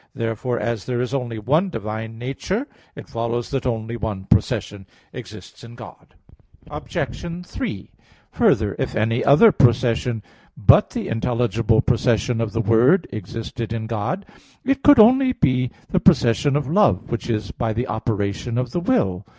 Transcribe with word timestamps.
Therefore, 0.15 0.59
as 0.59 0.85
there 0.85 0.99
is 0.99 1.13
only 1.13 1.37
one 1.37 1.69
divine 1.69 2.17
nature 2.17 2.65
(Q. 2.65 2.65
11, 2.73 2.73
A. 2.73 2.73
4), 2.73 2.75
it 3.01 3.07
follows 3.07 3.49
that 3.51 3.67
only 3.67 3.95
one 3.95 4.23
procession 4.23 4.87
exists 5.13 5.63
in 5.63 5.75
God. 5.75 6.15
Obj. 6.71 7.45
3: 7.45 7.91
Further, 8.31 8.75
if 8.79 8.95
any 8.95 9.23
other 9.23 9.51
procession 9.51 10.23
but 10.57 10.89
the 10.89 11.07
intelligible 11.07 11.81
procession 11.81 12.41
of 12.41 12.51
the 12.51 12.61
Word 12.61 13.05
existed 13.11 13.71
in 13.71 13.85
God, 13.85 14.25
it 14.65 14.81
could 14.81 14.97
only 14.97 15.33
be 15.33 15.69
the 15.91 15.99
procession 15.99 16.55
of 16.55 16.67
love, 16.67 17.11
which 17.11 17.29
is 17.29 17.51
by 17.51 17.71
the 17.71 17.87
operation 17.87 18.57
of 18.57 18.71
the 18.71 18.79
will. 18.79 19.23